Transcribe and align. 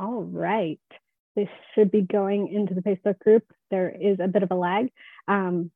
All 0.00 0.22
right. 0.22 0.80
This 1.36 1.48
should 1.74 1.90
be 1.90 2.02
going 2.02 2.48
into 2.48 2.74
the 2.74 2.80
Facebook 2.80 3.18
group. 3.18 3.44
There 3.70 3.90
is 3.90 4.18
a 4.20 4.28
bit 4.28 4.42
of 4.42 4.50
a 4.50 4.54
lag. 4.54 4.90
Um, 5.26 5.70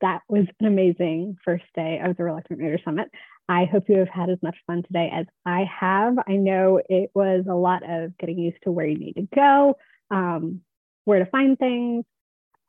that 0.00 0.20
was 0.28 0.46
an 0.60 0.66
amazing 0.66 1.36
first 1.44 1.64
day 1.74 2.00
of 2.04 2.16
the 2.16 2.24
Reluctant 2.24 2.60
Reader 2.60 2.78
Summit. 2.84 3.08
I 3.48 3.64
hope 3.64 3.84
you 3.88 3.98
have 3.98 4.08
had 4.08 4.28
as 4.28 4.38
much 4.42 4.56
fun 4.66 4.82
today 4.82 5.10
as 5.12 5.26
I 5.44 5.64
have. 5.80 6.16
I 6.26 6.32
know 6.32 6.80
it 6.88 7.10
was 7.14 7.44
a 7.48 7.54
lot 7.54 7.82
of 7.88 8.16
getting 8.18 8.38
used 8.38 8.58
to 8.64 8.72
where 8.72 8.86
you 8.86 8.98
need 8.98 9.14
to 9.14 9.28
go, 9.34 9.76
um, 10.10 10.60
where 11.04 11.20
to 11.20 11.30
find 11.30 11.58
things. 11.58 12.04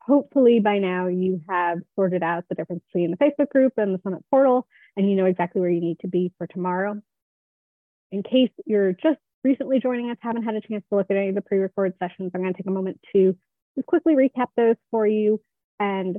Hopefully, 0.02 0.60
by 0.60 0.78
now, 0.78 1.08
you 1.08 1.42
have 1.50 1.80
sorted 1.96 2.24
out 2.24 2.46
the 2.48 2.56
difference 2.56 2.84
between 2.92 3.12
the 3.12 3.18
Facebook 3.18 3.50
group 3.50 3.74
and 3.78 3.94
the 3.94 4.00
Summit 4.04 4.24
portal, 4.32 4.68
and 4.96 5.10
you 5.10 5.16
know 5.16 5.26
exactly 5.26 5.60
where 5.60 5.70
you 5.70 5.82
need 5.82 6.00
to 6.00 6.08
be 6.08 6.32
for 6.38 6.48
tomorrow. 6.48 7.02
In 8.12 8.24
case 8.24 8.52
you're 8.66 8.94
just 8.94 9.20
recently 9.48 9.80
joining 9.80 10.10
us, 10.12 10.18
haven't 10.20 10.44
had 10.44 10.56
a 10.56 10.62
chance 10.62 10.84
to 10.90 10.98
look 10.98 11.08
at 11.10 11.16
any 11.16 11.30
of 11.30 11.36
the 11.36 11.42
pre 11.42 11.58
recorded 11.58 11.94
sessions, 12.00 12.32
I'm 12.36 12.42
going 12.42 12.54
to 12.54 12.58
take 12.58 12.68
a 12.68 12.72
moment 12.72 13.00
to 13.16 13.36
just 13.76 13.88
quickly 13.88 14.14
recap 14.14 14.48
those 14.58 14.76
for 14.92 15.08
you 15.08 15.40
and 15.80 16.18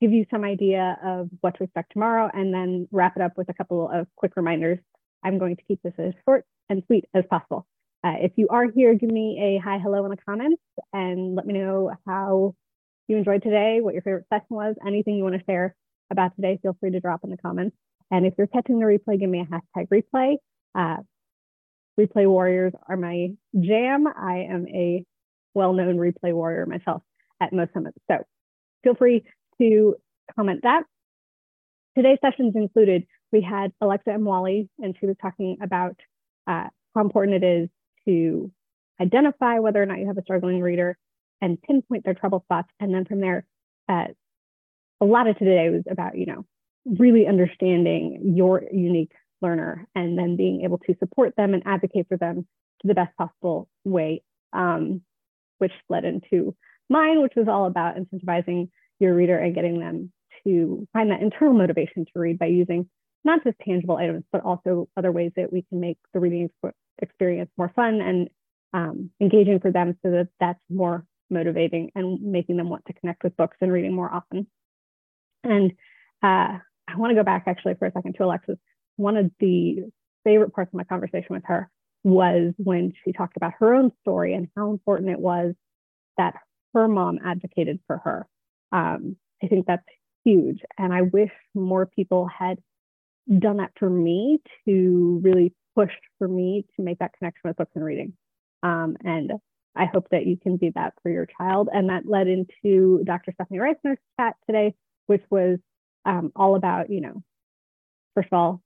give 0.00 0.12
you 0.12 0.24
some 0.30 0.44
idea 0.44 0.96
of 1.04 1.28
what 1.42 1.58
to 1.58 1.64
expect 1.64 1.92
tomorrow, 1.92 2.30
and 2.32 2.54
then 2.54 2.88
wrap 2.90 3.16
it 3.16 3.22
up 3.22 3.32
with 3.36 3.50
a 3.50 3.54
couple 3.54 3.90
of 3.92 4.06
quick 4.16 4.32
reminders. 4.34 4.78
I'm 5.22 5.38
going 5.38 5.56
to 5.56 5.62
keep 5.68 5.82
this 5.82 5.92
as 5.98 6.14
short 6.24 6.46
and 6.70 6.82
sweet 6.86 7.04
as 7.12 7.24
possible. 7.28 7.66
Uh, 8.02 8.14
if 8.20 8.32
you 8.36 8.48
are 8.48 8.64
here, 8.74 8.94
give 8.94 9.10
me 9.10 9.38
a 9.38 9.62
hi, 9.62 9.78
hello 9.78 10.02
in 10.04 10.10
the 10.10 10.16
comments 10.16 10.62
and 10.94 11.34
let 11.34 11.46
me 11.46 11.52
know 11.52 11.90
how 12.06 12.54
you 13.08 13.18
enjoyed 13.18 13.42
today, 13.42 13.80
what 13.82 13.92
your 13.92 14.02
favorite 14.02 14.24
session 14.32 14.46
was, 14.48 14.74
anything 14.86 15.16
you 15.16 15.22
want 15.22 15.34
to 15.34 15.44
share 15.44 15.74
about 16.10 16.34
today, 16.34 16.58
feel 16.62 16.74
free 16.80 16.90
to 16.92 17.00
drop 17.00 17.20
in 17.24 17.30
the 17.30 17.36
comments. 17.36 17.76
And 18.10 18.24
if 18.24 18.32
you're 18.38 18.46
catching 18.46 18.78
the 18.78 18.86
replay, 18.86 19.20
give 19.20 19.28
me 19.28 19.40
a 19.40 19.44
hashtag 19.44 19.88
replay. 19.88 20.36
Uh, 20.74 21.02
replay 21.98 22.26
warriors 22.26 22.72
are 22.88 22.96
my 22.96 23.28
jam. 23.58 24.06
I 24.06 24.46
am 24.50 24.66
a 24.68 25.04
well-known 25.54 25.96
replay 25.96 26.32
warrior 26.32 26.66
myself 26.66 27.02
at 27.40 27.52
most 27.52 27.72
summits. 27.72 27.98
So 28.10 28.18
feel 28.84 28.94
free 28.94 29.24
to 29.60 29.96
comment 30.34 30.60
that. 30.62 30.84
Today's 31.96 32.18
sessions 32.22 32.52
included, 32.54 33.06
we 33.32 33.40
had 33.40 33.72
Alexa 33.80 34.10
and 34.10 34.24
Wally, 34.24 34.68
and 34.78 34.96
she 34.98 35.06
was 35.06 35.16
talking 35.20 35.58
about 35.60 35.96
uh, 36.46 36.68
how 36.94 37.00
important 37.00 37.42
it 37.42 37.46
is 37.46 37.68
to 38.06 38.50
identify 39.00 39.58
whether 39.58 39.82
or 39.82 39.86
not 39.86 39.98
you 39.98 40.06
have 40.06 40.18
a 40.18 40.22
struggling 40.22 40.60
reader 40.60 40.96
and 41.40 41.60
pinpoint 41.60 42.04
their 42.04 42.14
trouble 42.14 42.42
spots. 42.44 42.68
And 42.78 42.94
then 42.94 43.04
from 43.04 43.20
there, 43.20 43.44
uh, 43.88 44.06
a 45.00 45.04
lot 45.04 45.26
of 45.26 45.38
today 45.38 45.70
was 45.70 45.82
about, 45.90 46.16
you 46.16 46.26
know, 46.26 46.44
really 46.86 47.26
understanding 47.26 48.34
your 48.36 48.62
unique 48.72 49.12
learner 49.40 49.86
and 49.94 50.18
then 50.18 50.36
being 50.36 50.62
able 50.62 50.78
to 50.78 50.94
support 50.98 51.34
them 51.36 51.54
and 51.54 51.62
advocate 51.66 52.06
for 52.08 52.16
them 52.16 52.46
to 52.82 52.88
the 52.88 52.94
best 52.94 53.16
possible 53.16 53.68
way, 53.84 54.22
um, 54.52 55.02
which 55.58 55.72
led 55.88 56.04
into 56.04 56.54
mine, 56.88 57.22
which 57.22 57.34
was 57.36 57.48
all 57.48 57.66
about 57.66 57.96
incentivizing 57.96 58.68
your 58.98 59.14
reader 59.14 59.38
and 59.38 59.54
getting 59.54 59.80
them 59.80 60.12
to 60.44 60.86
find 60.92 61.10
that 61.10 61.22
internal 61.22 61.54
motivation 61.54 62.04
to 62.04 62.18
read 62.18 62.38
by 62.38 62.46
using 62.46 62.88
not 63.24 63.44
just 63.44 63.58
tangible 63.64 63.96
items, 63.96 64.24
but 64.32 64.42
also 64.42 64.88
other 64.96 65.12
ways 65.12 65.32
that 65.36 65.52
we 65.52 65.62
can 65.62 65.80
make 65.80 65.98
the 66.14 66.20
reading 66.20 66.50
experience 67.02 67.50
more 67.56 67.72
fun 67.74 68.00
and 68.00 68.28
um, 68.72 69.10
engaging 69.20 69.60
for 69.60 69.70
them 69.70 69.96
so 70.02 70.10
that 70.10 70.28
that's 70.38 70.60
more 70.70 71.04
motivating 71.28 71.90
and 71.94 72.20
making 72.22 72.56
them 72.56 72.68
want 72.68 72.84
to 72.86 72.92
connect 72.94 73.22
with 73.22 73.36
books 73.36 73.56
and 73.60 73.72
reading 73.72 73.94
more 73.94 74.12
often. 74.12 74.46
And 75.44 75.72
uh, 76.22 76.58
I 76.88 76.96
want 76.96 77.10
to 77.10 77.14
go 77.14 77.22
back 77.22 77.44
actually 77.46 77.74
for 77.74 77.86
a 77.86 77.92
second 77.92 78.14
to 78.14 78.24
Alexis. 78.24 78.58
One 79.00 79.16
of 79.16 79.30
the 79.40 79.90
favorite 80.24 80.52
parts 80.52 80.70
of 80.70 80.76
my 80.76 80.84
conversation 80.84 81.28
with 81.30 81.44
her 81.46 81.70
was 82.04 82.52
when 82.56 82.92
she 83.04 83.12
talked 83.12 83.36
about 83.36 83.52
her 83.58 83.74
own 83.74 83.92
story 84.02 84.34
and 84.34 84.48
how 84.56 84.70
important 84.70 85.10
it 85.10 85.18
was 85.18 85.54
that 86.16 86.34
her 86.74 86.86
mom 86.88 87.18
advocated 87.24 87.80
for 87.86 87.98
her 87.98 88.26
um, 88.72 89.16
I 89.42 89.46
think 89.48 89.66
that's 89.66 89.84
huge. 90.24 90.60
And 90.78 90.92
I 90.92 91.02
wish 91.02 91.30
more 91.54 91.86
people 91.86 92.28
had 92.28 92.58
done 93.38 93.58
that 93.58 93.72
for 93.78 93.88
me 93.88 94.40
to 94.66 95.20
really 95.22 95.52
push 95.74 95.92
for 96.18 96.28
me 96.28 96.66
to 96.76 96.82
make 96.82 96.98
that 96.98 97.12
connection 97.18 97.42
with 97.44 97.56
books 97.56 97.72
and 97.74 97.84
reading. 97.84 98.12
Um, 98.62 98.96
and 99.04 99.32
I 99.76 99.86
hope 99.86 100.08
that 100.10 100.26
you 100.26 100.36
can 100.36 100.56
be 100.56 100.70
that 100.74 100.94
for 101.02 101.10
your 101.10 101.26
child. 101.26 101.68
And 101.72 101.88
that 101.90 102.06
led 102.06 102.26
into 102.26 103.02
Dr. 103.04 103.32
Stephanie 103.32 103.60
Reisner's 103.60 103.98
chat 104.18 104.34
today, 104.46 104.74
which 105.06 105.22
was 105.30 105.58
um, 106.04 106.32
all 106.34 106.56
about, 106.56 106.90
you 106.90 107.00
know, 107.00 107.22
first 108.14 108.28
of 108.32 108.38
all, 108.38 108.62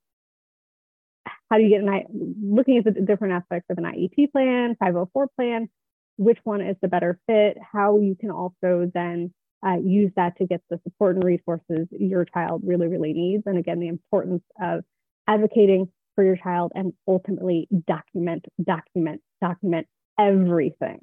how 1.50 1.58
do 1.58 1.64
you 1.64 1.70
get 1.70 1.82
an 1.82 1.88
I, 1.88 2.04
looking 2.42 2.78
at 2.78 2.84
the 2.84 2.92
different 2.92 3.34
aspects 3.34 3.66
of 3.70 3.78
an 3.78 3.84
IEP 3.84 4.32
plan, 4.32 4.76
504 4.80 5.28
plan, 5.36 5.68
which 6.16 6.38
one 6.44 6.60
is 6.60 6.76
the 6.80 6.88
better 6.88 7.18
fit, 7.26 7.56
how 7.72 7.98
you 7.98 8.16
can 8.18 8.30
also 8.30 8.90
then 8.92 9.32
uh, 9.66 9.76
use 9.82 10.12
that 10.16 10.36
to 10.38 10.46
get 10.46 10.60
the 10.70 10.78
support 10.84 11.16
and 11.16 11.24
resources 11.24 11.88
your 11.90 12.24
child 12.24 12.62
really, 12.64 12.86
really 12.86 13.12
needs. 13.12 13.42
And 13.46 13.58
again, 13.58 13.80
the 13.80 13.88
importance 13.88 14.42
of 14.60 14.84
advocating 15.26 15.88
for 16.14 16.24
your 16.24 16.36
child 16.36 16.72
and 16.74 16.92
ultimately 17.08 17.68
document, 17.86 18.44
document, 18.62 19.20
document 19.40 19.86
everything. 20.18 21.00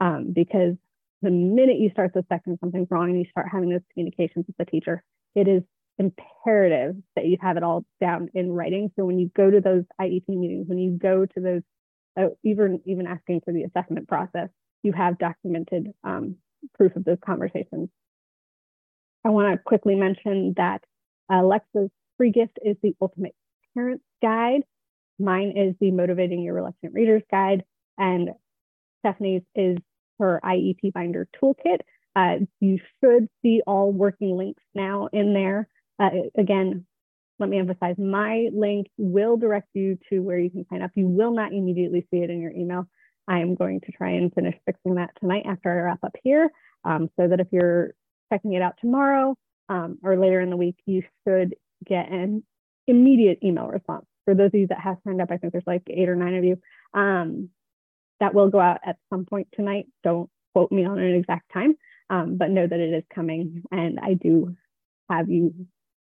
Um, 0.00 0.32
because 0.32 0.74
the 1.22 1.30
minute 1.30 1.78
you 1.78 1.90
start 1.90 2.12
suspecting 2.12 2.58
something's 2.60 2.88
wrong 2.90 3.10
and 3.10 3.18
you 3.18 3.26
start 3.30 3.46
having 3.50 3.70
those 3.70 3.80
communications 3.92 4.46
with 4.46 4.56
the 4.58 4.64
teacher, 4.64 5.02
it 5.34 5.48
is 5.48 5.62
imperative 6.02 6.96
that 7.16 7.26
you 7.26 7.36
have 7.40 7.56
it 7.56 7.62
all 7.62 7.84
down 8.00 8.28
in 8.34 8.52
writing. 8.52 8.90
So 8.96 9.04
when 9.04 9.18
you 9.18 9.30
go 9.36 9.50
to 9.50 9.60
those 9.60 9.84
IEP 10.00 10.28
meetings, 10.28 10.66
when 10.68 10.78
you 10.78 10.98
go 10.98 11.26
to 11.26 11.40
those, 11.40 11.62
uh, 12.18 12.34
even 12.44 12.80
even 12.86 13.06
asking 13.06 13.40
for 13.44 13.52
the 13.52 13.62
assessment 13.64 14.08
process, 14.08 14.48
you 14.82 14.92
have 14.92 15.18
documented 15.18 15.92
um, 16.04 16.36
proof 16.74 16.94
of 16.96 17.04
those 17.04 17.18
conversations 17.24 17.88
I 19.24 19.30
want 19.30 19.52
to 19.52 19.62
quickly 19.62 19.94
mention 19.94 20.54
that 20.56 20.82
Alexa's 21.30 21.90
free 22.16 22.30
gift 22.30 22.58
is 22.64 22.76
the 22.82 22.94
Ultimate 23.00 23.34
Parents 23.74 24.04
Guide. 24.20 24.62
Mine 25.18 25.52
is 25.56 25.74
the 25.80 25.90
Motivating 25.90 26.42
Your 26.42 26.54
Reluctant 26.54 26.92
Readers 26.94 27.22
Guide, 27.30 27.64
and 27.98 28.30
Stephanie's 29.00 29.42
is 29.54 29.78
her 30.18 30.40
IEP 30.44 30.92
Binder 30.92 31.28
Toolkit. 31.40 31.80
Uh, 32.16 32.44
you 32.60 32.78
should 33.00 33.28
see 33.42 33.62
all 33.66 33.92
working 33.92 34.36
links 34.36 34.62
now 34.74 35.08
in 35.12 35.32
there. 35.32 35.68
Uh, 36.02 36.10
again, 36.36 36.84
let 37.38 37.48
me 37.48 37.58
emphasize 37.58 37.96
my 37.96 38.48
link 38.52 38.88
will 38.98 39.36
direct 39.36 39.68
you 39.74 39.98
to 40.10 40.18
where 40.18 40.38
you 40.38 40.50
can 40.50 40.66
sign 40.68 40.82
up. 40.82 40.90
You 40.96 41.06
will 41.06 41.32
not 41.32 41.52
immediately 41.52 42.06
see 42.10 42.18
it 42.18 42.30
in 42.30 42.40
your 42.40 42.50
email. 42.50 42.88
I 43.28 43.38
am 43.38 43.54
going 43.54 43.80
to 43.82 43.92
try 43.92 44.10
and 44.10 44.34
finish 44.34 44.56
fixing 44.66 44.96
that 44.96 45.10
tonight 45.20 45.44
after 45.46 45.70
I 45.70 45.82
wrap 45.84 46.00
up 46.02 46.16
here 46.24 46.50
um, 46.84 47.08
so 47.16 47.28
that 47.28 47.38
if 47.38 47.46
you're 47.52 47.94
checking 48.32 48.54
it 48.54 48.62
out 48.62 48.74
tomorrow 48.80 49.36
um, 49.68 49.98
or 50.02 50.18
later 50.18 50.40
in 50.40 50.50
the 50.50 50.56
week, 50.56 50.76
you 50.86 51.02
should 51.26 51.54
get 51.86 52.10
an 52.10 52.42
immediate 52.88 53.38
email 53.44 53.68
response. 53.68 54.04
For 54.24 54.34
those 54.34 54.48
of 54.48 54.54
you 54.54 54.66
that 54.68 54.80
have 54.80 54.96
signed 55.04 55.20
up, 55.20 55.30
I 55.30 55.36
think 55.36 55.52
there's 55.52 55.64
like 55.66 55.82
eight 55.88 56.08
or 56.08 56.16
nine 56.16 56.34
of 56.34 56.44
you. 56.44 56.58
Um, 56.94 57.50
that 58.18 58.34
will 58.34 58.50
go 58.50 58.60
out 58.60 58.80
at 58.84 58.96
some 59.10 59.24
point 59.24 59.48
tonight. 59.54 59.86
Don't 60.02 60.28
quote 60.52 60.72
me 60.72 60.84
on 60.84 60.98
an 60.98 61.14
exact 61.14 61.52
time, 61.52 61.74
um, 62.10 62.36
but 62.38 62.50
know 62.50 62.66
that 62.66 62.80
it 62.80 62.92
is 62.92 63.04
coming 63.14 63.62
and 63.70 64.00
I 64.00 64.14
do 64.14 64.56
have 65.10 65.28
you 65.28 65.66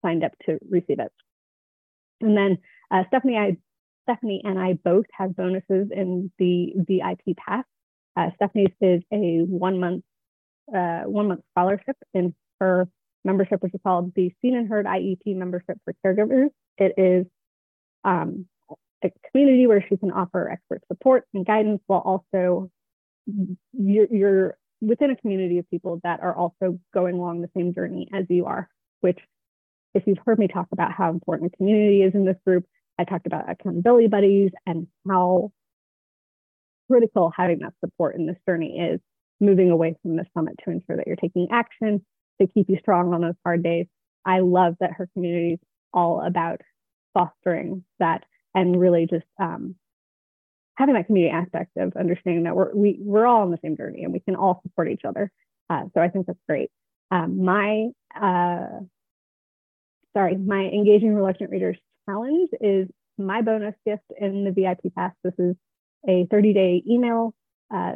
signed 0.03 0.25
up 0.25 0.33
to 0.47 0.59
receive 0.69 0.99
it. 0.99 1.13
And 2.21 2.37
then 2.37 2.59
uh, 2.91 3.05
Stephanie, 3.09 3.37
I, 3.37 3.57
Stephanie 4.05 4.43
and 4.45 4.59
I 4.59 4.75
both 4.75 5.07
have 5.13 5.37
bonuses 5.37 5.89
in 5.91 6.31
the 6.39 6.73
VIP 6.77 7.37
Pass. 7.37 7.65
Uh, 8.17 8.31
Stephanie's 8.37 8.75
is 8.81 9.03
a 9.13 9.41
one 9.47 9.81
month 9.81 10.05
uh, 10.75 11.03
one 11.03 11.29
month 11.29 11.41
scholarship 11.53 11.97
in 12.15 12.35
her 12.61 12.89
membership, 13.25 13.63
which 13.63 13.75
is 13.75 13.81
called 13.83 14.13
the 14.15 14.33
Seen 14.41 14.57
and 14.57 14.69
Heard 14.69 14.87
IEP 14.87 15.35
membership 15.37 15.79
for 15.85 15.95
caregivers. 16.05 16.51
It 16.79 16.95
is 16.97 17.27
um, 18.05 18.47
a 19.03 19.11
community 19.31 19.67
where 19.67 19.85
she 19.89 19.97
can 19.97 20.13
offer 20.13 20.51
expert 20.51 20.83
support 20.89 21.25
and 21.35 21.45
guidance 21.45 21.81
while 21.87 22.01
also 22.01 22.71
you're, 23.73 24.07
you're 24.11 24.57
within 24.81 25.11
a 25.11 25.17
community 25.17 25.59
of 25.59 25.71
people 25.71 26.01
that 26.03 26.21
are 26.21 26.35
also 26.35 26.79
going 26.93 27.17
along 27.17 27.41
the 27.41 27.51
same 27.57 27.73
journey 27.73 28.09
as 28.13 28.25
you 28.29 28.47
are, 28.47 28.69
which 29.01 29.19
if 29.95 30.05
you've 30.07 30.19
heard 30.25 30.39
me 30.39 30.49
talk 30.49 30.69
about 30.73 30.93
how 30.93 31.11
important 31.11 31.57
community 31.57 32.03
is 32.03 32.15
in 32.15 32.25
this 32.25 32.37
group, 32.47 32.65
I 32.99 33.05
talked 33.05 33.27
about 33.27 33.51
accountability 33.51 34.09
buddies 34.09 34.51
and 34.67 34.87
how 35.09 35.53
critical 36.91 37.33
having 37.37 37.61
that 37.61 37.75
support 37.85 38.17
in 38.17 38.27
this 38.27 38.37
journey 38.47 38.79
is 38.79 39.01
moving 39.41 39.71
away 39.71 39.97
from 40.03 40.17
the 40.17 40.25
summit 40.35 40.55
to 40.65 40.71
ensure 40.71 40.97
that 40.97 41.07
you're 41.07 41.17
taking 41.17 41.49
action 41.51 42.05
to 42.41 42.47
keep 42.47 42.69
you 42.69 42.79
strong 42.79 43.13
on 43.13 43.23
those 43.23 43.35
hard 43.45 43.63
days. 43.63 43.87
I 44.25 44.41
love 44.41 44.77
that 44.81 44.93
her 44.93 45.09
community 45.15 45.55
is 45.55 45.61
all 45.93 46.23
about 46.25 46.61
fostering 47.15 47.85
that 47.99 48.25
and 48.55 48.79
really 48.79 49.07
just 49.07 49.27
um, 49.41 49.75
having 50.77 50.95
that 50.95 51.07
community 51.07 51.35
aspect 51.35 51.71
of 51.77 51.95
understanding 51.97 52.45
that 52.45 52.55
we're 52.55 52.75
we, 52.75 52.99
we're 53.01 53.27
all 53.27 53.43
on 53.43 53.51
the 53.51 53.59
same 53.63 53.77
journey 53.77 54.05
and 54.05 54.13
we 54.13 54.21
can 54.21 54.37
all 54.37 54.61
support 54.63 54.91
each 54.91 55.05
other. 55.05 55.31
Uh, 55.69 55.85
so 55.95 56.01
I 56.01 56.09
think 56.09 56.27
that's 56.27 56.39
great. 56.49 56.71
Um, 57.11 57.45
my 57.45 57.89
uh, 58.21 58.81
sorry, 60.17 60.37
my 60.37 60.63
engaging 60.63 61.15
reluctant 61.15 61.51
readers 61.51 61.79
challenge 62.09 62.51
is 62.61 62.89
my 63.19 63.43
bonus 63.43 63.75
gift 63.87 64.05
in 64.19 64.45
the 64.45 64.51
VIP 64.51 64.95
pass. 64.95 65.13
This 65.23 65.35
is 65.39 65.57
a 66.09 66.27
30 66.31 66.53
day 66.53 66.83
email, 66.89 67.35
uh, 67.75 67.93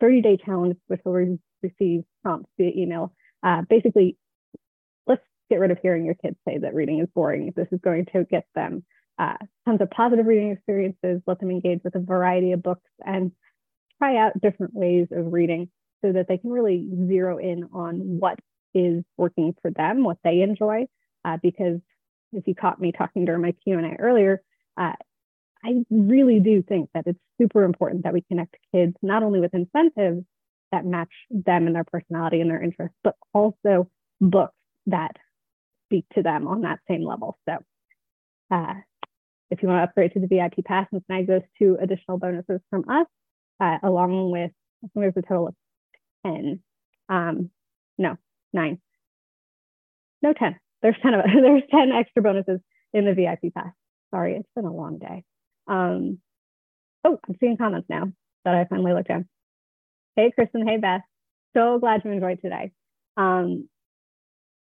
30 0.00 0.22
day 0.22 0.38
challenge, 0.44 0.76
which 0.86 1.00
will 1.04 1.12
re- 1.12 1.38
receive 1.62 2.02
prompts 2.22 2.50
via 2.58 2.70
email. 2.74 3.12
Uh, 3.42 3.62
basically, 3.68 4.16
let's 5.06 5.22
get 5.50 5.60
rid 5.60 5.70
of 5.70 5.78
hearing 5.82 6.04
your 6.04 6.14
kids 6.14 6.36
say 6.46 6.58
that 6.58 6.74
reading 6.74 7.00
is 7.00 7.08
boring. 7.14 7.52
This 7.54 7.68
is 7.72 7.80
going 7.82 8.06
to 8.12 8.24
get 8.24 8.44
them 8.54 8.84
uh, 9.18 9.36
tons 9.66 9.80
of 9.80 9.90
positive 9.90 10.26
reading 10.26 10.50
experiences, 10.50 11.20
let 11.26 11.38
them 11.38 11.50
engage 11.50 11.80
with 11.84 11.94
a 11.94 12.00
variety 12.00 12.52
of 12.52 12.62
books, 12.62 12.88
and 13.04 13.32
try 13.98 14.16
out 14.16 14.40
different 14.40 14.74
ways 14.74 15.08
of 15.12 15.32
reading 15.32 15.68
so 16.04 16.12
that 16.12 16.26
they 16.28 16.38
can 16.38 16.50
really 16.50 16.88
zero 17.06 17.38
in 17.38 17.68
on 17.72 18.18
what 18.18 18.38
is 18.74 19.04
working 19.16 19.54
for 19.62 19.70
them, 19.70 20.02
what 20.02 20.18
they 20.24 20.40
enjoy. 20.40 20.86
Uh, 21.24 21.38
because 21.42 21.80
if 22.32 22.46
you 22.46 22.54
caught 22.54 22.80
me 22.80 22.92
talking 22.92 23.24
during 23.24 23.42
my 23.42 23.52
Q&A 23.64 23.96
earlier, 23.98 24.42
uh, 24.76 24.92
I 25.64 25.84
really 25.90 26.40
do 26.40 26.62
think 26.62 26.90
that 26.94 27.04
it's 27.06 27.18
super 27.40 27.62
important 27.62 28.04
that 28.04 28.12
we 28.12 28.22
connect 28.22 28.56
kids 28.74 28.96
not 29.02 29.22
only 29.22 29.40
with 29.40 29.54
incentives 29.54 30.24
that 30.72 30.84
match 30.84 31.12
them 31.30 31.66
and 31.66 31.76
their 31.76 31.84
personality 31.84 32.40
and 32.40 32.50
their 32.50 32.62
interests, 32.62 32.96
but 33.04 33.14
also 33.32 33.88
books 34.20 34.54
that 34.86 35.16
speak 35.86 36.06
to 36.14 36.22
them 36.22 36.48
on 36.48 36.62
that 36.62 36.80
same 36.88 37.04
level. 37.04 37.38
So 37.48 37.58
uh, 38.50 38.74
if 39.50 39.62
you 39.62 39.68
want 39.68 39.80
to 39.80 39.84
upgrade 39.84 40.12
to 40.14 40.20
the 40.20 40.26
VIP 40.26 40.64
pass 40.64 40.86
and 40.92 41.02
snag 41.06 41.26
those 41.26 41.42
two 41.58 41.76
additional 41.80 42.18
bonuses 42.18 42.60
from 42.70 42.88
us, 42.88 43.06
uh, 43.60 43.78
along 43.82 44.30
with, 44.30 44.50
I 44.82 44.88
think 44.88 44.92
there's 44.94 45.16
a 45.16 45.22
total 45.22 45.48
of 45.48 45.54
10. 46.26 46.60
Um, 47.08 47.50
no, 47.98 48.16
nine. 48.52 48.80
No, 50.22 50.32
10. 50.32 50.56
There's 50.82 50.96
10 51.02 51.14
of 51.14 51.24
There's 51.42 51.62
10 51.70 51.92
extra 51.92 52.22
bonuses 52.22 52.60
in 52.92 53.04
the 53.04 53.14
VIP 53.14 53.54
pass. 53.54 53.72
Sorry, 54.10 54.36
it's 54.36 54.48
been 54.54 54.64
a 54.64 54.72
long 54.72 54.98
day. 54.98 55.24
Um, 55.66 56.18
oh, 57.04 57.18
I'm 57.26 57.36
seeing 57.40 57.56
comments 57.56 57.88
now 57.88 58.12
that 58.44 58.54
I 58.54 58.64
finally 58.64 58.92
looked 58.92 59.10
at. 59.10 59.22
Hey, 60.16 60.32
Kristen. 60.34 60.66
Hey, 60.66 60.76
Beth. 60.76 61.02
So 61.56 61.78
glad 61.78 62.02
you 62.04 62.10
enjoyed 62.10 62.40
today. 62.42 62.72
Um, 63.16 63.68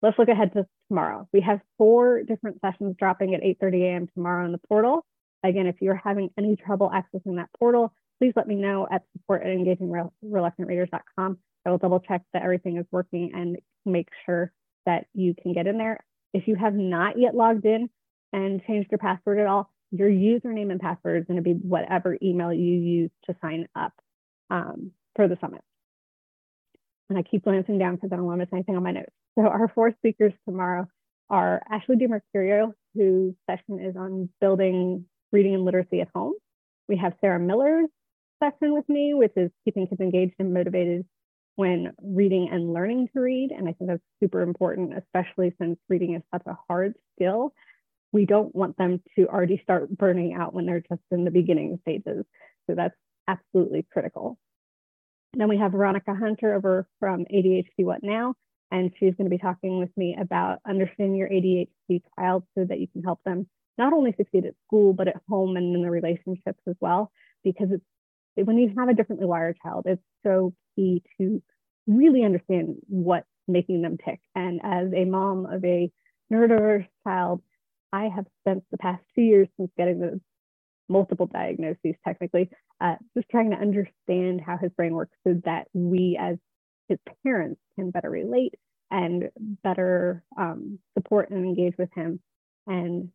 let's 0.01 0.17
look 0.17 0.29
ahead 0.29 0.53
to 0.53 0.65
tomorrow. 0.87 1.27
We 1.33 1.41
have 1.41 1.59
four 1.77 2.23
different 2.23 2.61
sessions 2.61 2.95
dropping 2.97 3.33
at 3.35 3.41
8.30 3.41 3.83
a.m. 3.83 4.07
tomorrow 4.13 4.45
in 4.45 4.51
the 4.51 4.61
portal. 4.69 5.05
Again, 5.43 5.67
if 5.67 5.75
you're 5.81 5.95
having 5.95 6.29
any 6.37 6.55
trouble 6.55 6.91
accessing 6.93 7.37
that 7.37 7.49
portal, 7.57 7.93
please 8.19 8.33
let 8.35 8.47
me 8.47 8.55
know 8.55 8.87
at 8.91 9.03
support 9.13 9.41
at 9.41 9.47
engagingreluctantreaders.com. 9.47 11.37
I 11.65 11.69
will 11.69 11.77
double 11.77 11.99
check 11.99 12.21
that 12.33 12.43
everything 12.43 12.77
is 12.77 12.85
working 12.91 13.31
and 13.33 13.57
make 13.85 14.09
sure 14.25 14.51
that 14.85 15.05
you 15.13 15.33
can 15.33 15.53
get 15.53 15.67
in 15.67 15.77
there. 15.77 15.99
If 16.33 16.47
you 16.47 16.55
have 16.55 16.73
not 16.73 17.19
yet 17.19 17.35
logged 17.35 17.65
in 17.65 17.89
and 18.33 18.63
changed 18.65 18.91
your 18.91 18.97
password 18.97 19.39
at 19.39 19.47
all, 19.47 19.69
your 19.91 20.09
username 20.09 20.71
and 20.71 20.79
password 20.79 21.21
is 21.21 21.27
going 21.27 21.37
to 21.37 21.43
be 21.43 21.53
whatever 21.53 22.17
email 22.21 22.53
you 22.53 22.77
use 22.77 23.11
to 23.25 23.35
sign 23.41 23.67
up 23.75 23.93
um, 24.49 24.91
for 25.15 25.27
the 25.27 25.37
summit. 25.41 25.61
And 27.09 27.17
I 27.17 27.23
keep 27.23 27.43
glancing 27.43 27.77
down 27.77 27.95
because 27.95 28.11
I 28.13 28.15
don't 28.15 28.25
want 28.25 28.39
to 28.39 28.45
miss 28.45 28.53
anything 28.53 28.77
on 28.77 28.83
my 28.83 28.91
notes. 28.91 29.11
So 29.35 29.43
our 29.43 29.71
four 29.73 29.93
speakers 29.97 30.33
tomorrow 30.45 30.89
are 31.29 31.61
Ashley 31.71 31.95
DiMercurio, 31.95 32.73
whose 32.93 33.33
session 33.49 33.79
is 33.79 33.95
on 33.95 34.27
building 34.41 35.05
reading 35.31 35.55
and 35.55 35.63
literacy 35.63 36.01
at 36.01 36.09
home. 36.13 36.33
We 36.89 36.97
have 36.97 37.13
Sarah 37.21 37.39
Miller's 37.39 37.87
session 38.43 38.73
with 38.73 38.87
me, 38.89 39.13
which 39.13 39.31
is 39.37 39.49
keeping 39.63 39.87
kids 39.87 40.01
engaged 40.01 40.33
and 40.39 40.53
motivated 40.53 41.05
when 41.55 41.91
reading 42.01 42.49
and 42.51 42.73
learning 42.73 43.09
to 43.13 43.19
read. 43.19 43.51
And 43.51 43.67
I 43.67 43.73
think 43.73 43.89
that's 43.89 44.03
super 44.21 44.41
important, 44.41 44.97
especially 44.97 45.53
since 45.59 45.77
reading 45.89 46.15
is 46.15 46.21
such 46.31 46.43
a 46.45 46.57
hard 46.67 46.95
skill 47.15 47.53
we 48.11 48.25
don't 48.25 48.53
want 48.53 48.77
them 48.77 49.01
to 49.15 49.27
already 49.27 49.59
start 49.63 49.95
burning 49.97 50.33
out 50.33 50.53
when 50.53 50.65
they're 50.65 50.81
just 50.81 51.01
in 51.11 51.23
the 51.23 51.31
beginning 51.31 51.79
stages. 51.81 52.25
So 52.67 52.75
that's 52.75 52.95
absolutely 53.27 53.85
critical. 53.91 54.37
Then 55.33 55.47
we 55.47 55.57
have 55.57 55.71
Veronica 55.71 56.13
Hunter 56.13 56.53
over 56.53 56.87
from 56.99 57.25
ADHD 57.33 57.85
What 57.85 58.03
Now, 58.03 58.35
and 58.69 58.91
she's 58.99 59.15
going 59.15 59.29
to 59.29 59.35
be 59.35 59.37
talking 59.37 59.79
with 59.79 59.95
me 59.95 60.17
about 60.19 60.59
understanding 60.67 61.15
your 61.15 61.29
ADHD 61.29 62.01
child 62.19 62.43
so 62.57 62.65
that 62.65 62.79
you 62.79 62.87
can 62.87 63.03
help 63.03 63.19
them 63.23 63.47
not 63.77 63.93
only 63.93 64.13
succeed 64.17 64.45
at 64.45 64.55
school, 64.67 64.93
but 64.93 65.07
at 65.07 65.21
home 65.29 65.55
and 65.55 65.73
in 65.73 65.81
the 65.81 65.89
relationships 65.89 66.59
as 66.67 66.75
well. 66.81 67.11
Because 67.43 67.69
it's 67.71 67.83
when 68.35 68.57
you 68.57 68.73
have 68.77 68.89
a 68.89 68.93
differently 68.93 69.27
wired 69.27 69.57
child, 69.61 69.83
it's 69.85 70.01
so 70.23 70.53
key 70.75 71.03
to 71.19 71.41
really 71.87 72.23
understand 72.23 72.77
what's 72.87 73.27
making 73.47 73.81
them 73.81 73.97
tick. 73.97 74.19
And 74.35 74.61
as 74.63 74.93
a 74.95 75.05
mom 75.05 75.45
of 75.45 75.63
a 75.65 75.91
neurodiverse 76.31 76.87
child, 77.05 77.41
I 77.91 78.05
have 78.07 78.25
spent 78.41 78.63
the 78.71 78.77
past 78.77 79.03
two 79.15 79.21
years 79.21 79.47
since 79.57 79.71
getting 79.77 79.99
the 79.99 80.21
multiple 80.87 81.27
diagnoses, 81.27 81.95
technically, 82.05 82.49
uh, 82.79 82.95
just 83.15 83.29
trying 83.29 83.51
to 83.51 83.57
understand 83.57 84.41
how 84.41 84.57
his 84.57 84.71
brain 84.71 84.93
works 84.93 85.15
so 85.25 85.35
that 85.45 85.67
we 85.73 86.17
as 86.19 86.37
his 86.89 86.99
parents 87.23 87.59
can 87.75 87.91
better 87.91 88.09
relate 88.09 88.55
and 88.89 89.29
better 89.63 90.23
um, 90.37 90.79
support 90.97 91.29
and 91.29 91.45
engage 91.45 91.75
with 91.77 91.89
him. 91.95 92.19
And 92.67 93.09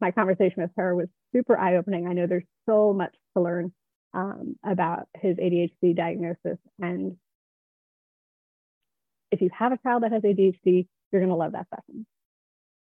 my 0.00 0.10
conversation 0.12 0.62
with 0.62 0.70
her 0.76 0.94
was 0.94 1.08
super 1.34 1.58
eye 1.58 1.76
opening. 1.76 2.06
I 2.06 2.12
know 2.12 2.26
there's 2.26 2.44
so 2.68 2.92
much 2.92 3.14
to 3.36 3.42
learn 3.42 3.72
um, 4.14 4.56
about 4.64 5.08
his 5.14 5.36
ADHD 5.36 5.96
diagnosis. 5.96 6.58
And 6.80 7.16
if 9.30 9.40
you 9.40 9.50
have 9.56 9.72
a 9.72 9.78
child 9.78 10.02
that 10.02 10.12
has 10.12 10.22
ADHD, 10.22 10.86
you're 11.12 11.20
going 11.20 11.28
to 11.28 11.36
love 11.36 11.52
that 11.52 11.66
session. 11.74 12.06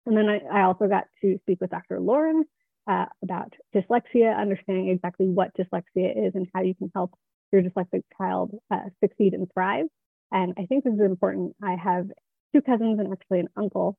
And 0.06 0.18
then 0.18 0.27
I, 0.27 0.62
I 0.62 0.63
also 0.63 0.88
got 0.88 1.06
to 1.21 1.38
speak 1.44 1.62
with 1.62 1.69
Dr. 1.69 2.00
Lauren 2.00 2.44
uh, 2.88 3.06
about 3.21 3.54
dyslexia, 3.74 4.38
understanding 4.38 4.89
exactly 4.89 5.27
what 5.27 5.56
dyslexia 5.56 6.27
is 6.27 6.33
and 6.36 6.48
how 6.54 6.62
you 6.62 6.75
can 6.75 6.92
help 6.94 7.13
your 7.51 7.62
dyslexic 7.62 8.04
child 8.18 8.51
uh, 8.71 8.89
succeed 9.01 9.33
and 9.33 9.48
thrive. 9.54 9.86
And 10.31 10.54
I 10.57 10.65
think 10.65 10.83
this 10.83 10.94
is 10.94 11.00
important. 11.00 11.56
I 11.63 11.75
have 11.75 12.07
two 12.54 12.62
cousins 12.62 13.00
and 13.00 13.13
actually 13.13 13.39
an 13.39 13.50
uncle 13.56 13.98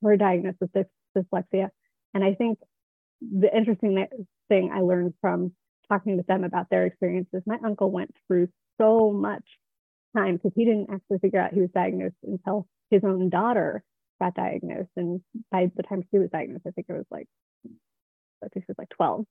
who 0.00 0.08
are 0.08 0.16
diagnosed 0.16 0.58
with 0.60 0.72
this 0.72 0.86
dyslexia. 1.16 1.68
And 2.14 2.24
I 2.24 2.34
think 2.34 2.58
the 3.20 3.54
interesting 3.54 4.06
thing 4.48 4.70
I 4.74 4.80
learned 4.80 5.14
from 5.20 5.52
talking 5.88 6.16
with 6.16 6.26
them 6.26 6.44
about 6.44 6.68
their 6.70 6.86
experiences, 6.86 7.42
my 7.46 7.58
uncle 7.64 7.90
went 7.90 8.14
through 8.26 8.48
so 8.80 9.12
much 9.12 9.44
time 10.16 10.36
because 10.36 10.52
he 10.54 10.64
didn't 10.64 10.90
actually 10.92 11.18
figure 11.18 11.40
out 11.40 11.52
he 11.52 11.60
was 11.60 11.70
diagnosed 11.74 12.16
until 12.22 12.66
his 12.90 13.02
own 13.04 13.28
daughter 13.30 13.82
got 14.20 14.34
diagnosed. 14.34 14.90
And 14.96 15.20
by 15.50 15.70
the 15.74 15.82
time 15.82 16.02
she 16.10 16.18
was 16.18 16.30
diagnosed, 16.30 16.64
I 16.66 16.70
think 16.70 16.86
it 16.88 16.94
was 16.94 17.06
like, 17.10 17.26
I 17.66 18.48
think 18.48 18.64
she 18.64 18.70
was 18.70 18.78
like 18.78 18.90
12. 18.90 19.24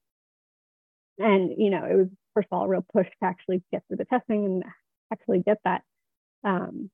And, 1.20 1.52
you 1.58 1.70
know, 1.70 1.86
it 1.86 1.96
was, 1.96 2.08
first 2.34 2.48
of 2.52 2.58
all, 2.58 2.66
a 2.66 2.68
real 2.68 2.86
push 2.94 3.08
to 3.08 3.26
actually 3.26 3.64
get 3.72 3.84
through 3.88 3.98
the 3.98 4.06
testing 4.06 4.46
and 4.46 4.64
actually 5.12 5.40
get 5.46 5.60
that 5.64 5.84
um, 6.44 6.90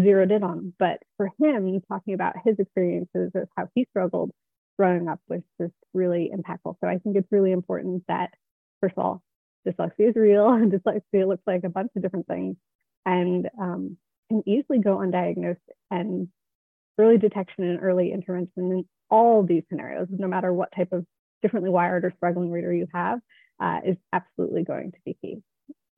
zeroed 0.00 0.30
in 0.30 0.42
on. 0.42 0.72
But 0.78 1.02
for 1.16 1.30
him, 1.38 1.80
talking 1.88 2.14
about 2.14 2.34
his 2.44 2.58
experiences 2.58 3.32
of 3.34 3.48
how 3.56 3.68
he 3.74 3.86
struggled 3.90 4.30
growing 4.78 5.08
up 5.08 5.20
was 5.28 5.42
just 5.60 5.74
really 5.92 6.30
impactful. 6.34 6.76
So 6.80 6.88
I 6.88 6.98
think 6.98 7.16
it's 7.16 7.30
really 7.30 7.52
important 7.52 8.04
that, 8.08 8.30
first 8.84 8.98
of 8.98 9.04
all, 9.04 9.22
dyslexia 9.66 10.10
is 10.10 10.14
real 10.14 10.50
and 10.50 10.70
dyslexia 10.72 11.26
looks 11.26 11.42
like 11.46 11.64
a 11.64 11.70
bunch 11.70 11.90
of 11.96 12.02
different 12.02 12.26
things 12.26 12.56
and 13.06 13.48
um, 13.58 13.96
can 14.28 14.42
easily 14.46 14.78
go 14.78 14.98
undiagnosed 14.98 15.56
and 15.90 16.28
early 16.98 17.16
detection 17.16 17.64
and 17.64 17.80
early 17.82 18.12
intervention 18.12 18.72
in 18.72 18.84
all 19.10 19.42
these 19.42 19.62
scenarios, 19.68 20.06
no 20.10 20.28
matter 20.28 20.52
what 20.52 20.70
type 20.76 20.92
of 20.92 21.06
differently 21.42 21.70
wired 21.70 22.04
or 22.04 22.12
struggling 22.16 22.50
reader 22.50 22.72
you 22.72 22.86
have, 22.92 23.20
uh, 23.60 23.80
is 23.86 23.96
absolutely 24.12 24.64
going 24.64 24.92
to 24.92 24.98
be 25.04 25.16
key. 25.20 25.42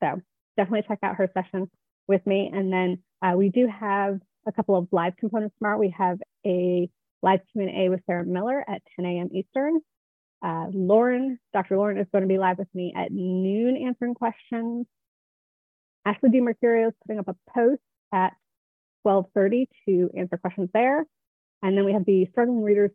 So 0.02 0.21
definitely 0.57 0.85
check 0.87 0.99
out 1.02 1.16
her 1.16 1.28
session 1.35 1.71
with 2.07 2.25
me. 2.26 2.50
And 2.52 2.73
then 2.73 2.99
uh, 3.23 3.37
we 3.37 3.49
do 3.49 3.69
have 3.69 4.21
a 4.47 4.52
couple 4.52 4.76
of 4.76 4.88
live 4.93 5.16
components 5.16 5.57
tomorrow. 5.59 5.78
We 5.78 5.95
have 5.99 6.19
a 6.47 6.88
live 7.23 7.40
Q&A 7.52 7.88
with 7.88 8.00
Sarah 8.07 8.25
Miller 8.25 8.64
at 8.69 8.83
10 8.97 9.07
a.m. 9.07 9.28
Eastern. 9.33 9.81
Uh, 10.43 10.66
Lauren, 10.73 11.38
Dr. 11.52 11.76
Lauren 11.76 11.99
is 11.99 12.07
going 12.12 12.23
to 12.23 12.28
be 12.28 12.38
live 12.38 12.59
with 12.59 12.73
me 12.75 12.93
at 12.97 13.11
noon 13.11 13.76
answering 13.76 14.14
questions. 14.14 14.87
Ashley 16.05 16.31
DiMercurio 16.31 16.88
is 16.88 16.95
putting 17.05 17.19
up 17.19 17.28
a 17.28 17.37
post 17.52 17.81
at 18.12 18.35
12.30 19.07 19.66
to 19.87 20.11
answer 20.16 20.37
questions 20.37 20.71
there. 20.73 21.05
And 21.62 21.76
then 21.76 21.85
we 21.85 21.93
have 21.93 22.05
the 22.05 22.26
Struggling 22.31 22.62
Readers 22.62 22.90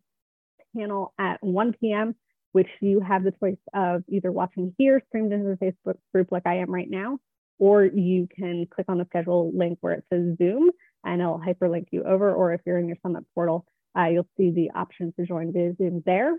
panel 0.76 1.14
at 1.20 1.44
1 1.44 1.74
p.m., 1.74 2.16
which 2.52 2.70
you 2.82 3.00
have 3.00 3.24
the 3.24 3.32
choice 3.32 3.58
of 3.74 4.04
either 4.08 4.32
watching 4.32 4.74
here, 4.78 5.02
streamed 5.08 5.34
into 5.34 5.56
the 5.60 5.66
Facebook 5.66 5.98
group 6.14 6.32
like 6.32 6.46
I 6.46 6.58
am 6.58 6.70
right 6.70 6.90
now, 6.90 7.18
or 7.60 7.86
you 7.86 8.28
can 8.34 8.66
click 8.68 8.88
on 8.90 8.98
the 8.98 9.06
schedule 9.06 9.52
link 9.54 9.78
where 9.82 9.94
it 9.94 10.06
says 10.12 10.38
Zoom 10.38 10.70
and 11.04 11.22
it'll 11.22 11.40
hyperlink 11.40 11.88
you 11.92 12.04
over. 12.04 12.34
Or 12.34 12.54
if 12.54 12.62
you're 12.66 12.78
in 12.78 12.88
your 12.88 12.98
Summit 13.04 13.24
portal, 13.34 13.66
uh, 13.98 14.06
you'll 14.06 14.28
see 14.38 14.52
the 14.52 14.72
option 14.76 15.14
to 15.20 15.26
join 15.26 15.52
via 15.54 15.76
Zoom 15.76 16.04
there, 16.06 16.38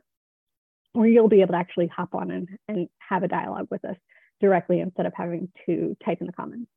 or 0.94 1.06
you'll 1.06 1.28
be 1.28 1.40
able 1.40 1.52
to 1.52 1.58
actually 1.58 1.86
hop 1.88 2.14
on 2.14 2.30
and, 2.30 2.48
and 2.68 2.88
have 2.98 3.22
a 3.22 3.28
dialogue 3.28 3.68
with 3.70 3.84
us 3.84 3.96
directly 4.40 4.80
instead 4.80 5.06
of 5.06 5.12
having 5.14 5.48
to 5.66 5.96
type 6.04 6.20
in 6.20 6.26
the 6.26 6.32
comments. 6.32 6.70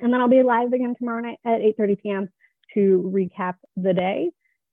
And 0.00 0.12
then 0.12 0.20
I'll 0.20 0.28
be 0.28 0.42
live 0.42 0.72
again 0.72 0.94
tomorrow 0.98 1.20
night 1.20 1.38
at 1.44 1.60
8.30 1.60 2.02
p.m. 2.02 2.28
to 2.74 3.12
recap 3.14 3.54
the 3.76 3.92
day. 3.92 4.30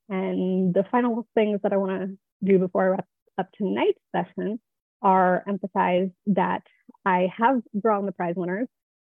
And 0.09 0.73
the 0.73 0.85
final 0.91 1.27
things 1.35 1.59
that 1.63 1.73
I 1.73 1.77
want 1.77 2.01
to 2.01 2.17
do 2.43 2.59
before 2.59 2.83
I 2.83 2.87
wrap 2.87 3.07
up 3.37 3.47
tonight's 3.57 3.99
session 4.15 4.59
are 5.01 5.43
emphasize 5.47 6.09
that 6.27 6.63
I 7.05 7.29
have 7.37 7.61
drawn 7.79 8.05
the 8.05 8.11
prize 8.11 8.35
winners. 8.35 8.67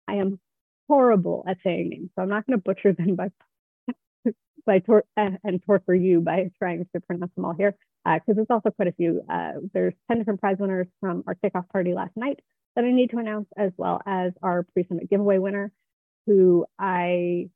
I 0.08 0.14
am 0.14 0.40
horrible 0.88 1.44
at 1.46 1.58
saying 1.64 1.90
names, 1.90 2.10
so 2.14 2.22
I'm 2.22 2.28
not 2.28 2.46
going 2.46 2.58
to 2.58 2.62
butcher 2.62 2.92
them 2.92 3.14
by 3.14 3.30
by 4.66 4.78
tor- 4.78 5.04
and 5.16 5.62
torture 5.66 5.94
you 5.94 6.20
by 6.20 6.50
trying 6.58 6.86
to 6.94 7.00
pronounce 7.00 7.34
them 7.34 7.44
all 7.44 7.54
here 7.54 7.74
because 8.04 8.20
uh, 8.30 8.34
there's 8.34 8.46
also 8.50 8.70
quite 8.70 8.88
a 8.88 8.92
few. 8.92 9.22
Uh, 9.30 9.52
there's 9.72 9.94
10 10.08 10.18
different 10.18 10.40
prize 10.40 10.56
winners 10.58 10.86
from 11.00 11.22
our 11.26 11.36
kickoff 11.36 11.68
party 11.68 11.94
last 11.94 12.16
night 12.16 12.40
that 12.74 12.84
I 12.84 12.90
need 12.90 13.10
to 13.10 13.18
announce, 13.18 13.46
as 13.56 13.72
well 13.76 14.00
as 14.06 14.32
our 14.42 14.64
pre-summit 14.72 15.10
giveaway 15.10 15.38
winner, 15.38 15.72
who 16.26 16.66
I, 16.78 17.50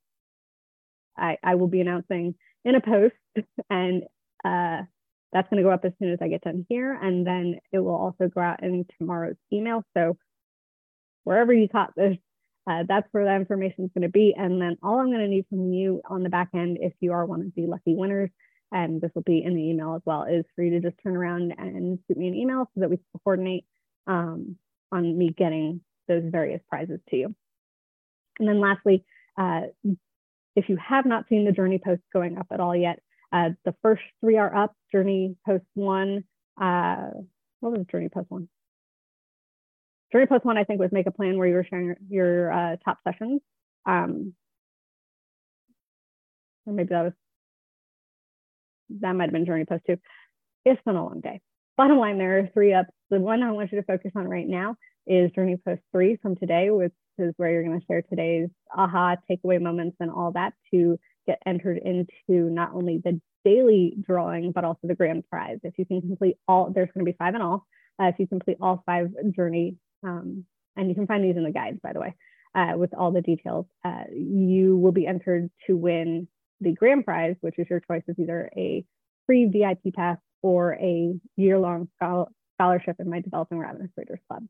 I, 1.17 1.37
I 1.43 1.55
will 1.55 1.67
be 1.67 1.81
announcing 1.81 2.35
in 2.63 2.75
a 2.75 2.81
post, 2.81 3.15
and 3.69 4.03
uh, 4.45 4.83
that's 5.33 5.49
going 5.49 5.57
to 5.57 5.63
go 5.63 5.71
up 5.71 5.85
as 5.85 5.93
soon 5.99 6.13
as 6.13 6.19
I 6.21 6.27
get 6.27 6.41
done 6.41 6.65
here, 6.69 6.93
and 6.93 7.25
then 7.25 7.59
it 7.71 7.79
will 7.79 7.95
also 7.95 8.27
go 8.27 8.41
out 8.41 8.63
in 8.63 8.85
tomorrow's 8.97 9.35
email. 9.51 9.83
So 9.95 10.17
wherever 11.23 11.51
you 11.51 11.67
caught 11.67 11.93
this, 11.95 12.17
uh, 12.69 12.83
that's 12.87 13.07
where 13.11 13.25
that 13.25 13.39
information 13.39 13.85
is 13.85 13.91
going 13.93 14.03
to 14.03 14.09
be. 14.09 14.33
And 14.37 14.61
then 14.61 14.77
all 14.83 14.99
I'm 14.99 15.07
going 15.07 15.19
to 15.19 15.27
need 15.27 15.45
from 15.49 15.71
you 15.71 16.01
on 16.09 16.23
the 16.23 16.29
back 16.29 16.49
end, 16.53 16.77
if 16.81 16.93
you 16.99 17.13
are 17.13 17.25
one 17.25 17.41
of 17.41 17.53
the 17.55 17.65
lucky 17.65 17.95
winners, 17.95 18.29
and 18.71 18.99
this 18.99 19.11
will 19.15 19.21
be 19.21 19.41
in 19.43 19.55
the 19.55 19.69
email 19.69 19.95
as 19.95 20.01
well, 20.05 20.23
is 20.23 20.43
for 20.55 20.63
you 20.63 20.71
to 20.71 20.81
just 20.81 21.01
turn 21.01 21.15
around 21.15 21.53
and 21.57 21.99
shoot 22.07 22.17
me 22.17 22.27
an 22.27 22.35
email 22.35 22.69
so 22.73 22.81
that 22.81 22.89
we 22.89 22.97
can 22.97 23.05
coordinate 23.23 23.65
um, 24.07 24.57
on 24.91 25.17
me 25.17 25.29
getting 25.29 25.81
those 26.09 26.23
various 26.25 26.61
prizes 26.69 26.99
to 27.09 27.15
you. 27.15 27.35
And 28.39 28.47
then 28.47 28.59
lastly, 28.59 29.05
uh, 29.37 29.61
if 30.55 30.67
you 30.67 30.77
have 30.77 31.05
not 31.05 31.25
seen 31.29 31.45
the 31.45 31.51
journey 31.51 31.79
posts 31.83 32.05
going 32.11 32.37
up 32.37 32.47
at 32.51 32.59
all 32.59 32.75
yet, 32.75 32.99
uh, 33.31 33.49
the 33.63 33.75
first 33.81 34.03
three 34.21 34.37
are 34.37 34.53
up. 34.53 34.73
Journey 34.91 35.35
post 35.45 35.65
one, 35.73 36.23
uh, 36.59 37.09
what 37.59 37.71
was 37.71 37.85
journey 37.91 38.09
post 38.09 38.29
one? 38.29 38.49
Journey 40.11 40.25
post 40.25 40.45
one, 40.45 40.57
I 40.57 40.63
think, 40.63 40.79
was 40.79 40.91
make 40.91 41.07
a 41.07 41.11
plan 41.11 41.37
where 41.37 41.47
you 41.47 41.55
were 41.55 41.65
sharing 41.69 41.87
your, 41.87 41.97
your 42.09 42.53
uh, 42.53 42.75
top 42.83 42.99
sessions. 43.05 43.41
Um, 43.85 44.33
or 46.65 46.73
maybe 46.73 46.89
that 46.89 47.03
was 47.03 47.13
that 49.01 49.13
might 49.13 49.25
have 49.25 49.33
been 49.33 49.45
journey 49.45 49.65
post 49.65 49.83
two. 49.85 49.97
It's 50.65 50.81
been 50.85 50.95
a 50.95 51.03
long 51.03 51.21
day. 51.21 51.41
Bottom 51.77 51.97
line, 51.97 52.17
there 52.17 52.39
are 52.39 52.49
three 52.53 52.73
up. 52.73 52.87
The 53.09 53.19
one 53.19 53.43
I 53.43 53.51
want 53.51 53.71
you 53.71 53.79
to 53.79 53.85
focus 53.85 54.11
on 54.15 54.27
right 54.27 54.47
now 54.47 54.75
is 55.05 55.31
journey 55.31 55.57
post 55.57 55.81
three 55.91 56.17
from 56.21 56.35
today, 56.35 56.69
which 56.69 56.93
is 57.17 57.33
where 57.37 57.51
you're 57.51 57.63
going 57.63 57.79
to 57.79 57.85
share 57.85 58.01
today's 58.01 58.49
aha 58.75 59.15
takeaway 59.29 59.61
moments 59.61 59.97
and 59.99 60.11
all 60.11 60.31
that 60.33 60.53
to 60.73 60.99
get 61.25 61.39
entered 61.45 61.77
into 61.77 62.49
not 62.49 62.73
only 62.73 63.01
the 63.03 63.19
daily 63.45 63.95
drawing, 64.01 64.51
but 64.51 64.63
also 64.63 64.79
the 64.83 64.95
grand 64.95 65.23
prize. 65.29 65.59
If 65.63 65.77
you 65.77 65.85
can 65.85 66.01
complete 66.01 66.37
all, 66.47 66.71
there's 66.73 66.89
going 66.93 67.05
to 67.05 67.11
be 67.11 67.17
five 67.17 67.35
in 67.35 67.41
all. 67.41 67.65
Uh, 68.01 68.07
if 68.07 68.15
you 68.19 68.27
complete 68.27 68.57
all 68.61 68.83
five 68.85 69.09
journey, 69.35 69.75
um, 70.03 70.45
and 70.75 70.89
you 70.89 70.95
can 70.95 71.07
find 71.07 71.23
these 71.23 71.37
in 71.37 71.43
the 71.43 71.51
guides, 71.51 71.79
by 71.81 71.93
the 71.93 71.99
way, 71.99 72.15
uh, 72.55 72.73
with 72.75 72.93
all 72.93 73.11
the 73.11 73.21
details, 73.21 73.65
uh, 73.83 74.03
you 74.13 74.77
will 74.77 74.91
be 74.91 75.07
entered 75.07 75.49
to 75.67 75.75
win 75.75 76.27
the 76.61 76.71
grand 76.71 77.05
prize, 77.05 77.35
which 77.41 77.59
is 77.59 77.67
your 77.69 77.79
choice 77.79 78.03
of 78.07 78.17
either 78.19 78.49
a 78.55 78.85
free 79.25 79.45
VIP 79.45 79.93
pass 79.93 80.17
or 80.41 80.73
a 80.75 81.13
year-long 81.35 81.89
scholarship 81.97 82.95
in 82.99 83.09
my 83.09 83.21
Developing 83.21 83.59
Ravenous 83.59 83.91
Readers 83.97 84.19
Club. 84.27 84.43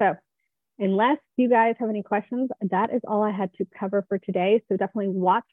So 0.00 0.14
unless 0.78 1.18
you 1.36 1.48
guys 1.48 1.76
have 1.78 1.88
any 1.88 2.02
questions, 2.02 2.50
that 2.60 2.92
is 2.92 3.00
all 3.06 3.22
I 3.22 3.30
had 3.30 3.52
to 3.54 3.66
cover 3.78 4.04
for 4.08 4.18
today. 4.18 4.62
So 4.68 4.76
definitely 4.76 5.08
watch 5.08 5.44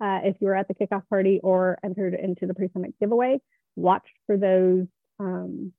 uh, 0.00 0.20
if 0.24 0.36
you 0.40 0.46
were 0.46 0.54
at 0.54 0.68
the 0.68 0.74
kickoff 0.74 1.02
party 1.08 1.40
or 1.42 1.78
entered 1.84 2.14
into 2.14 2.46
the 2.46 2.54
pre-summit 2.54 2.94
giveaway, 2.98 3.40
watch 3.76 4.06
for 4.26 4.36
those, 4.36 4.86
um, 5.18 5.72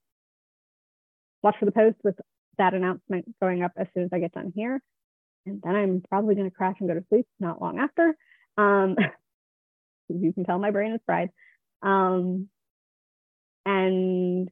watch 1.42 1.56
for 1.60 1.66
the 1.66 1.72
post 1.72 1.98
with 2.04 2.16
that 2.62 2.76
announcement 2.76 3.26
going 3.42 3.64
up 3.64 3.72
as 3.76 3.88
soon 3.94 4.04
as 4.04 4.10
I 4.14 4.20
get 4.20 4.34
done 4.34 4.54
here. 4.56 4.80
And 5.48 5.62
then 5.64 5.76
I'm 5.76 6.04
probably 6.08 6.36
going 6.36 6.50
to 6.50 6.56
crash 6.56 6.78
and 6.80 6.88
go 6.88 6.94
to 6.94 7.04
sleep 7.10 7.26
not 7.40 7.60
long 7.62 7.80
after. 7.80 8.16
Um, 8.58 8.96
you 10.10 10.32
can 10.32 10.46
tell 10.46 10.60
my 10.60 10.70
brain 10.70 10.94
is 10.94 11.02
fried. 11.06 11.30
Um, 11.82 12.48
and 13.66 14.50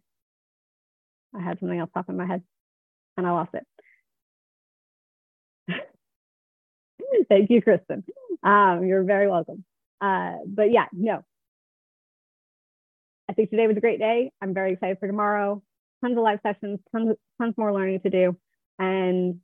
I 1.36 1.42
had 1.42 1.60
something 1.60 1.80
else 1.80 1.92
pop 1.94 2.10
in 2.10 2.18
my 2.18 2.26
head 2.26 2.42
and 3.16 3.28
I 3.28 3.32
lost 3.32 3.52
it. 3.54 3.68
Thank 7.30 7.52
you, 7.52 7.62
Kristen. 7.62 8.04
Um, 8.42 8.86
you're 8.86 9.04
very 9.04 9.28
welcome. 9.28 9.64
Uh, 10.02 10.38
but 10.48 10.72
yeah, 10.72 10.86
no. 10.92 11.24
I 13.30 13.34
think 13.34 13.52
today 13.52 13.68
was 13.68 13.78
a 13.78 13.82
great 13.82 14.00
day. 14.00 14.32
I'm 14.42 14.56
very 14.56 14.74
excited 14.74 14.98
for 15.00 15.06
tomorrow. 15.06 15.62
Tons 16.04 16.18
of 16.18 16.24
live 16.24 16.40
sessions, 16.44 16.80
tons, 16.92 17.16
tons 17.40 17.54
more 17.58 17.74
learning 17.74 18.00
to 18.02 18.10
do. 18.10 18.38
And 18.78 19.42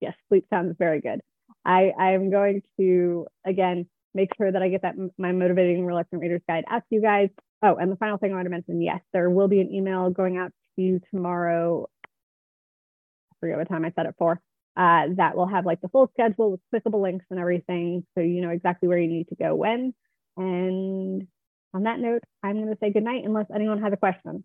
yes, 0.00 0.14
sleep 0.28 0.46
sounds 0.50 0.76
very 0.78 1.00
good. 1.00 1.20
I, 1.64 1.92
I 1.98 2.12
am 2.12 2.30
going 2.30 2.62
to, 2.78 3.26
again, 3.44 3.88
make 4.14 4.30
sure 4.36 4.50
that 4.50 4.62
I 4.62 4.68
get 4.68 4.82
that 4.82 4.94
my 5.18 5.32
motivating 5.32 5.84
reluctant 5.84 6.22
readers 6.22 6.42
guide 6.48 6.64
out 6.68 6.82
to 6.88 6.94
you 6.94 7.02
guys. 7.02 7.30
Oh, 7.62 7.74
and 7.74 7.90
the 7.90 7.96
final 7.96 8.18
thing 8.18 8.32
I 8.32 8.36
want 8.36 8.46
to 8.46 8.50
mention, 8.50 8.80
yes, 8.80 9.00
there 9.12 9.28
will 9.28 9.48
be 9.48 9.60
an 9.60 9.72
email 9.72 10.10
going 10.10 10.38
out 10.38 10.52
to 10.76 10.82
you 10.82 11.00
tomorrow. 11.10 11.88
I 12.04 13.34
forget 13.40 13.58
what 13.58 13.68
time 13.68 13.84
I 13.84 13.92
set 13.96 14.06
it 14.06 14.14
for. 14.18 14.40
Uh, 14.76 15.08
that 15.16 15.36
will 15.36 15.48
have 15.48 15.66
like 15.66 15.80
the 15.80 15.88
full 15.88 16.08
schedule 16.14 16.52
with 16.52 16.60
clickable 16.72 17.02
links 17.02 17.26
and 17.30 17.40
everything, 17.40 18.06
so 18.14 18.20
you 18.20 18.40
know 18.40 18.50
exactly 18.50 18.88
where 18.88 18.98
you 18.98 19.08
need 19.08 19.28
to 19.28 19.34
go 19.34 19.56
when. 19.56 19.92
And 20.36 21.26
on 21.74 21.82
that 21.82 21.98
note, 21.98 22.22
I'm 22.44 22.54
going 22.54 22.68
to 22.68 22.78
say 22.80 22.92
good 22.92 23.02
night 23.02 23.24
unless 23.24 23.46
anyone 23.52 23.82
has 23.82 23.92
a 23.92 23.96
question. 23.96 24.44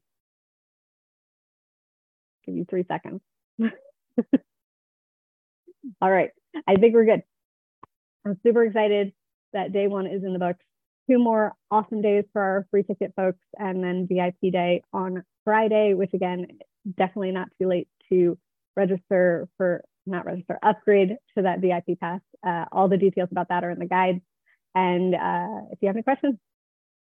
Give 2.46 2.56
you 2.56 2.66
three 2.70 2.86
seconds. 2.88 3.22
All 6.02 6.12
right, 6.12 6.30
I 6.68 6.76
think 6.76 6.94
we're 6.94 7.06
good. 7.06 7.24
I'm 8.26 8.40
super 8.44 8.64
excited 8.64 9.14
that 9.54 9.72
day 9.72 9.88
one 9.88 10.08
is 10.08 10.24
in 10.24 10.34
the 10.34 10.40
books. 10.40 10.64
Two 11.10 11.20
more 11.20 11.54
awesome 11.70 12.02
days 12.02 12.24
for 12.32 12.42
our 12.42 12.68
free 12.72 12.84
ticket 12.84 13.14
folks, 13.16 13.40
and 13.58 13.84
then 13.84 14.08
VIP 14.08 14.52
day 14.52 14.82
on 14.94 15.24
Friday, 15.44 15.94
which 15.94 16.14
again, 16.14 16.48
definitely 16.98 17.32
not 17.32 17.50
too 17.60 17.68
late 17.68 17.88
to 18.10 18.38
register 18.76 19.48
for, 19.58 19.84
not 20.06 20.26
register, 20.26 20.58
upgrade 20.64 21.18
to 21.38 21.44
that 21.44 21.60
VIP 21.60 22.00
pass. 22.00 22.22
Uh, 22.46 22.66
all 22.72 22.88
the 22.88 22.98
details 22.98 23.30
about 23.32 23.50
that 23.50 23.64
are 23.64 23.72
in 23.72 23.80
the 23.80 23.86
guide. 23.86 24.22
And 24.76 25.14
uh, 25.14 25.68
if 25.72 25.80
you 25.82 25.88
have 25.88 25.96
any 25.96 26.04
questions, 26.04 26.36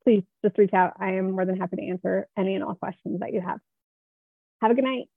please 0.03 0.23
just 0.43 0.57
reach 0.57 0.73
out. 0.73 0.93
I 0.99 1.13
am 1.13 1.31
more 1.31 1.45
than 1.45 1.57
happy 1.57 1.77
to 1.77 1.87
answer 1.87 2.27
any 2.37 2.55
and 2.55 2.63
all 2.63 2.75
questions 2.75 3.21
that 3.21 3.33
you 3.33 3.41
have. 3.41 3.59
Have 4.61 4.71
a 4.71 4.75
good 4.75 4.83
night. 4.83 5.07